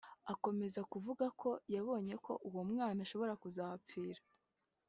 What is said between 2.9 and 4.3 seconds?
ashobora kuzahapfira